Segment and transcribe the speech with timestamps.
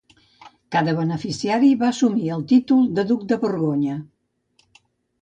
[0.75, 4.03] Cada beneficiari va assumir el títol de duc de Borgonya.